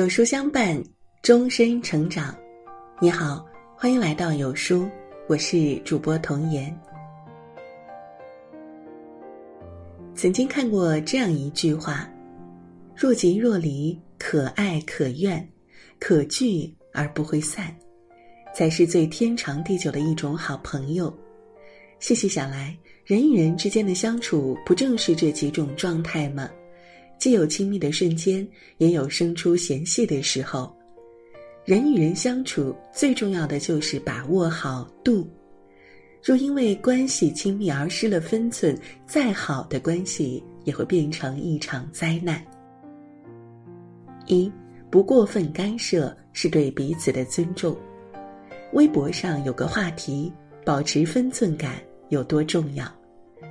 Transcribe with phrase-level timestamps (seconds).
[0.00, 0.82] 有书相伴，
[1.22, 2.34] 终身成长。
[3.02, 3.44] 你好，
[3.76, 4.88] 欢迎来到有书，
[5.28, 6.74] 我是主播童言。
[10.14, 12.10] 曾经看过这样一句话
[12.96, 15.46] ：“若即若离，可爱可怨，
[15.98, 17.66] 可聚而不会散，
[18.54, 21.14] 才是最天长地久的一种好朋友。”
[22.00, 22.74] 细细想来，
[23.04, 26.50] 人与人之间的相处，不正是这几种状态吗？
[27.20, 28.48] 既有亲密的瞬间，
[28.78, 30.74] 也有生出嫌隙的时候。
[31.66, 35.28] 人与人相处，最重要的就是把握好度。
[36.24, 38.74] 若因为关系亲密而失了分寸，
[39.06, 42.42] 再好的关系也会变成一场灾难。
[44.26, 44.50] 一
[44.90, 47.76] 不过分干涉是对彼此的尊重。
[48.72, 50.32] 微博上有个话题：
[50.64, 52.90] 保持分寸感有多重要？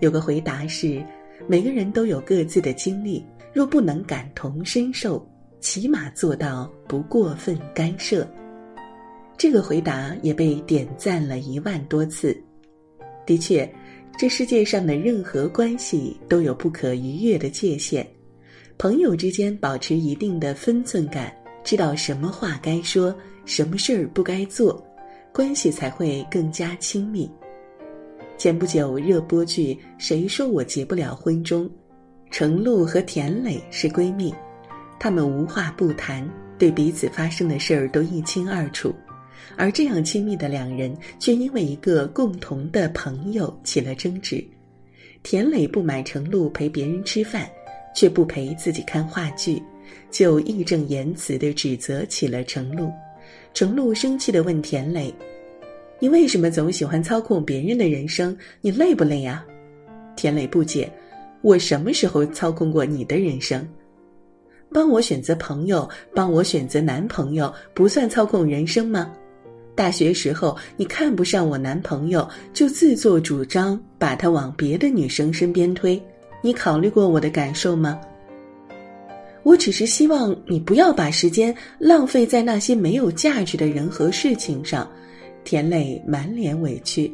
[0.00, 1.04] 有个回答是：
[1.46, 3.22] 每个人都有各自的经历。
[3.52, 5.26] 若不能感同身受，
[5.60, 8.26] 起码做到不过分干涉。
[9.36, 12.36] 这个回答也被点赞了一万多次。
[13.26, 13.70] 的确，
[14.18, 18.06] 这世界上的任何关系都有不可逾越的界限。
[18.78, 21.34] 朋友之间保持一定的分寸感，
[21.64, 24.82] 知道什么话该说，什么事儿不该做，
[25.32, 27.30] 关系才会更加亲密。
[28.38, 31.70] 前不久热播剧《谁说我结不了婚》中。
[32.30, 34.32] 程璐和田磊是闺蜜，
[34.98, 36.28] 她们无话不谈，
[36.58, 38.94] 对彼此发生的事儿都一清二楚。
[39.56, 44.42] 而这样亲密的两人，却因为一个共同的朋友起了争执。
[45.22, 47.50] 田磊不满程璐陪别人吃饭，
[47.94, 49.60] 却不陪自己看话剧，
[50.10, 52.90] 就义正言辞地指责起了程璐。
[53.52, 55.12] 程璐生气地问田磊
[55.98, 58.36] ：“你为什么总喜欢操控别人的人生？
[58.60, 59.44] 你累不累呀？”
[60.16, 60.90] 田磊不解。
[61.42, 63.66] 我什么时候操控过你的人生？
[64.72, 69.10] 帮我选择朋友，帮我选择男朋友，不算操控人生吗？
[69.74, 76.00] 大学时候你看不上我男朋友，就自作主张把他往别的女生身边推，
[76.42, 77.98] 你考虑过我的感受吗？
[79.42, 84.86] 我只是希望你不要把时间浪费在那些没有价值的人和事情上。
[85.42, 87.10] 田磊满脸委屈。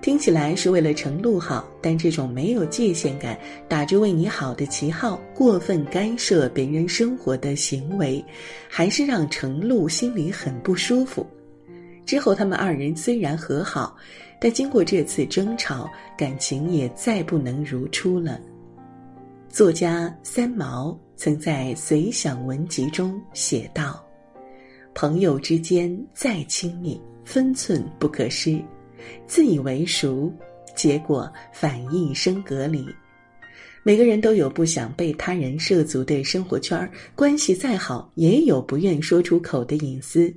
[0.00, 3.36] 听起来是为了程璐好，但这种没有界限感、
[3.68, 8.24] 打着为你好的旗号过分干涉别人生活的行为，
[8.68, 11.26] 还是让程璐心里很不舒服。
[12.06, 13.96] 之后他们二人虽然和好，
[14.40, 18.40] 但经过这次争吵，感情也再不能如初了。
[19.48, 24.02] 作家三毛曾在《随想文集》中写道
[24.94, 28.62] ：“朋友之间再亲密，分寸不可失。”
[29.26, 30.32] 自以为熟，
[30.74, 32.86] 结果反一生隔离。
[33.82, 40.34] 每个人都有不想被他人涉足的生活圈儿关系再好，也有不愿说出口的隐私。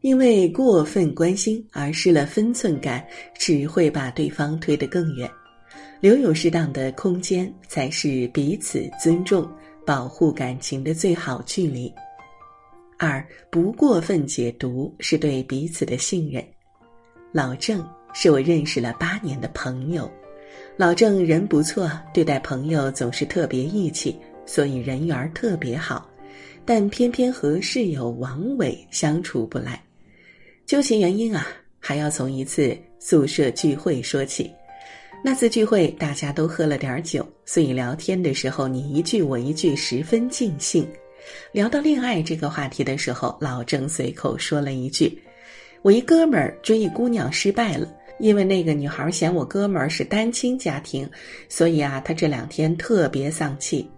[0.00, 5.28] 因为过分关心而失了分寸感，只会把对方推得更远。
[6.00, 9.50] 留有适当的空间，才是彼此尊重、
[9.84, 11.92] 保护感情的最好距离。
[12.98, 16.42] 二不过分解读，是对彼此的信任。
[17.36, 20.10] 老郑是我认识了八年的朋友，
[20.74, 26.10] 老郑人不错，对待朋友总是特别义气，所以人缘特别好。
[26.64, 29.78] 但偏偏和室友王伟相处不来，
[30.64, 31.46] 究其原因啊，
[31.78, 34.50] 还要从一次宿舍聚会说起。
[35.22, 40.88] 那次聚会大家都喝了点酒，所以聊天的时候你一句我一句，十分尽兴。
[41.52, 45.22] 聊到恋爱这个话题的时候，老郑随口说了一句。
[45.86, 47.86] 我一哥们儿追一姑娘失败了，
[48.18, 51.08] 因为那个女孩嫌我哥们儿是单亲家庭，
[51.48, 53.88] 所以啊，他这两天特别丧气。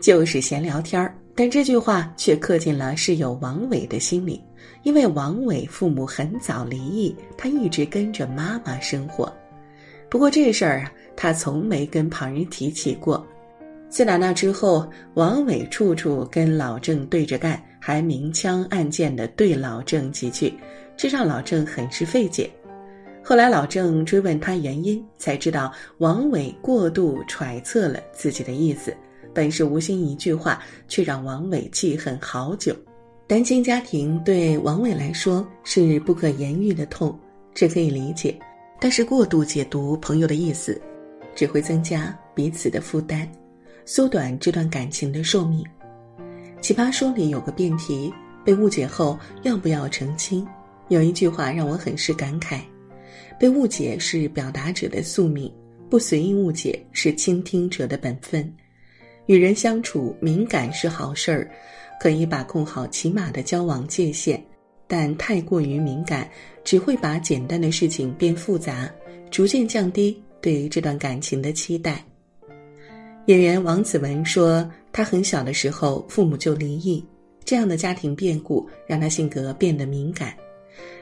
[0.00, 4.42] 就是闲聊天儿，但这句话却刻进了室友王伟的心里，
[4.84, 9.30] 因为王伟父母很早离异，他一直跟着妈妈生活。
[10.08, 13.22] 不过这事儿啊，他从没跟旁人提起过。
[13.96, 17.58] 自打那之后，王伟处处跟老郑对着干。
[17.80, 20.52] 还明枪暗箭的对老郑几句，
[20.98, 22.50] 这让老郑很是费解。
[23.24, 28.94] 后来老郑追问他原因，才知道王伟过度揣测了自己的意思，
[29.32, 32.76] 本是无心一句话，却让王伟记恨好久。
[33.26, 37.18] 单亲家庭对王伟来说是不可言喻的痛，
[37.54, 38.38] 这可以理解。
[38.78, 40.78] 但是过度解读朋友的意思，
[41.34, 43.26] 只会增加彼此的负担，
[43.86, 45.64] 缩短这段感情的寿命。
[46.60, 48.12] 奇葩说里有个辩题，
[48.44, 50.46] 被误解后要不要澄清？
[50.88, 52.60] 有一句话让我很是感慨：
[53.38, 55.50] 被误解是表达者的宿命，
[55.88, 58.52] 不随意误解是倾听者的本分。
[59.26, 61.50] 与人相处，敏感是好事儿，
[62.00, 64.40] 可以把控好起码的交往界限，
[64.86, 66.28] 但太过于敏感，
[66.64, 68.90] 只会把简单的事情变复杂，
[69.30, 72.04] 逐渐降低对于这段感情的期待。
[73.26, 77.04] 演员王子文说，他很小的时候父母就离异，
[77.44, 80.32] 这样的家庭变故让他性格变得敏感，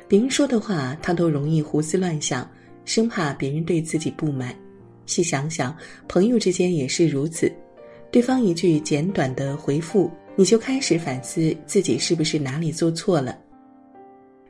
[0.09, 2.51] 别人说的话他都容易胡思乱想，
[2.87, 4.57] 生怕别人对自己不满。
[5.05, 5.77] 细想想，
[6.09, 7.53] 朋友之间也是如此。
[8.11, 13.39] 对方一句简短的回复，你就开始反思自己是不是哪里做错了。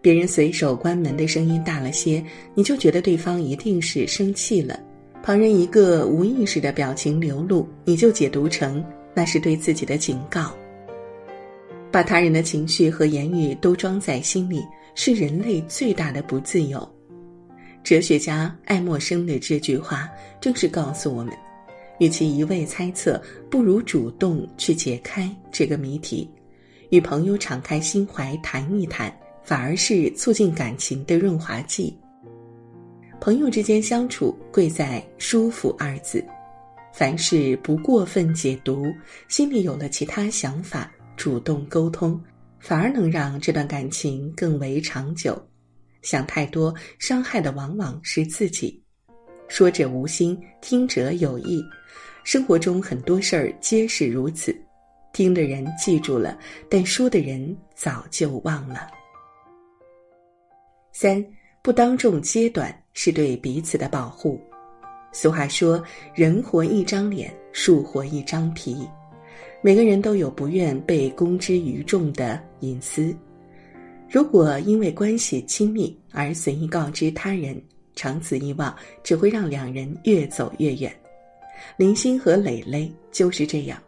[0.01, 2.25] 别人随手关门的声音大了些，
[2.55, 4.79] 你就觉得对方一定是生气了。
[5.25, 8.85] 旁人一个无意识的表情流露，你就解读成
[9.15, 10.55] 那是对自己的警告。
[11.91, 14.63] 把他人的情绪和言语都装在心里，
[14.95, 16.87] 是人类最大的不自由。
[17.83, 20.11] 哲学家爱默生的这句话，
[20.43, 21.35] 正是告诉我们。
[22.01, 23.19] 与其一味猜测，
[23.51, 26.29] 不如主动去解开这个谜题，
[26.91, 29.11] 与朋友敞开心怀谈一谈，
[29.43, 31.97] 反而是促进感情的润滑剂。
[33.25, 36.23] 朋友之间相处，贵在舒服二字。
[36.93, 38.85] 凡事不过分解读，
[39.29, 42.23] 心里有了其他想法，主动沟通，
[42.61, 45.43] 反而能让这段感情更为长久。
[46.03, 48.79] 想太多，伤害的往往是自己。
[49.49, 51.65] 说者无心，听者有意。
[52.25, 54.55] 生活中很多事儿皆是如此，
[55.15, 56.39] 听的人记住了，
[56.69, 58.87] 但说的人早就忘了。
[60.93, 61.25] 三
[61.63, 64.41] 不当众揭短是对彼此的保护。
[65.13, 65.81] 俗话说
[66.15, 68.89] ：“人活一张脸，树活一张皮。”
[69.63, 73.15] 每个人都有不愿被公之于众的隐私。
[74.11, 77.61] 如果因为关系亲密而随意告知他人，
[77.95, 80.95] 长此以往，只会让两人越走越远。
[81.77, 83.81] 林欣和蕾蕾就是这样，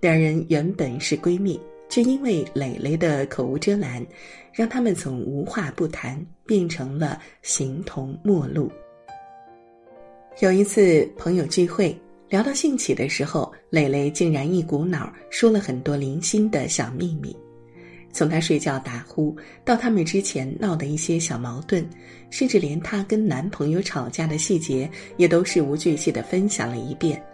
[0.00, 1.60] 两人原本是闺蜜，
[1.94, 4.04] 却因为蕾蕾的口无遮拦，
[4.52, 8.68] 让他们从无话不谈变成了形同陌路。
[10.40, 11.96] 有一次朋友聚会，
[12.28, 17.32] 聊到兴起的时候，蕾蕾竟然一股脑说了很多林星的小秘密。
[18.12, 19.32] 从他睡觉打呼
[19.64, 21.88] 到他们之前闹的一些小矛盾，
[22.28, 27.24] 甚至连她跟男朋友吵架的细节，也都事无巨细的分享了一遍。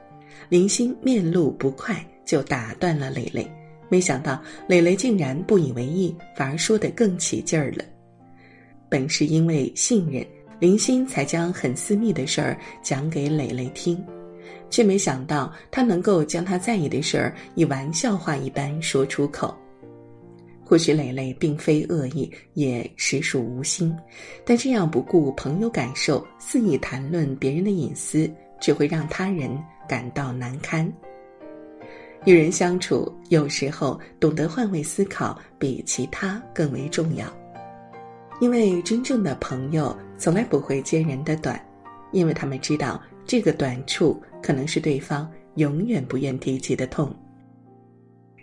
[0.50, 3.50] 林欣面露不快，就打断了蕾蕾。
[3.90, 7.84] 没想到蕾蕾竟然不以为意，反而说得更起劲儿了。
[8.88, 10.25] 本是因为信任，
[10.58, 14.02] 林欣才将很私密的事儿讲给蕾蕾听，
[14.70, 19.54] 却没想到他能够将他在意的事儿以玩笑话一般说出口。
[20.64, 23.93] 或许蕾蕾并非恶意，也实属无心，
[24.44, 29.50] 但这样不顾朋友感受，肆意谈论别人的隐私，只会让他人
[29.88, 30.88] 感到难堪。
[32.26, 37.26] 与人相处，有时候懂得换位思考，比其他更为重要。
[38.40, 41.58] 因为真正的朋友从来不会揭人的短，
[42.12, 47.14] 因为他们知道这个短处可能是对方永远不愿提起的痛。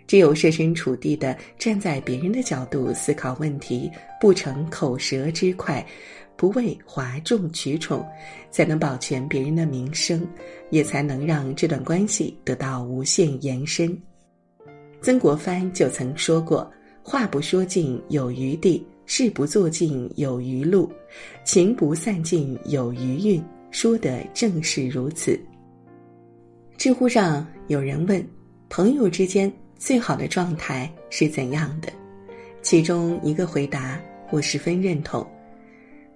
[0.06, 3.90] 只有设身处地的站在别人的角度思考问题，
[4.20, 5.84] 不逞口舌之快，
[6.38, 8.06] 不为哗众取宠，
[8.48, 10.24] 才能保全别人的名声，
[10.70, 14.00] 也才能让这段关系得到无限延伸。
[15.02, 16.70] 曾国藩就曾说过
[17.02, 20.88] ：“话不说尽有余地，事不做尽有余路，
[21.44, 25.38] 情不散尽有余韵。”说的正是如此。
[26.76, 28.24] 知乎上有人问
[28.70, 31.88] ：“朋友之间。”最好的状态是怎样的？
[32.62, 35.24] 其中一个回答我十分认同：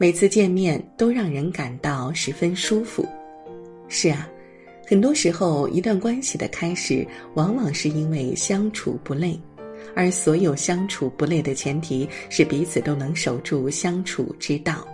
[0.03, 3.07] 每次见面都让人感到十分舒服。
[3.87, 4.29] 是啊，
[4.85, 9.41] 很多时候一段关系的开始，往往是因为相处不累，
[9.95, 14.85] 而所有相处不累的前提是彼此都能守住相处之道，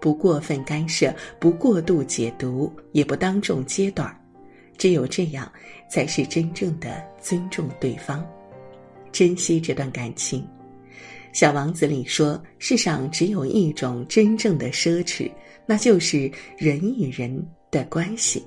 [0.00, 4.12] 不过分干涉，不过度解读，也不当众揭短。
[4.76, 5.48] 只有这样，
[5.88, 8.28] 才是真正的尊重对方，
[9.12, 10.44] 珍惜这段感情。
[11.32, 15.30] 小王子里说：“世上只有一种真正的奢侈，
[15.66, 18.44] 那就是人与人的关系。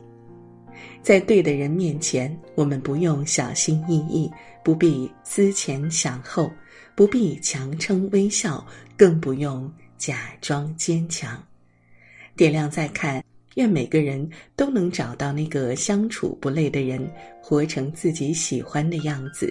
[1.01, 4.31] 在对的人面前，我们不用小心翼翼，
[4.63, 6.51] 不必思前想后，
[6.95, 8.65] 不必强撑微笑，
[8.97, 11.41] 更不用假装坚强。”
[12.35, 13.23] 点亮再看。
[13.55, 17.07] 愿每个人都能找到那个相处不累的人，
[17.39, 19.47] 活成自己喜欢的样子。